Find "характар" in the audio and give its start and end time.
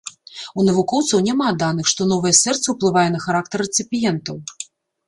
3.29-3.57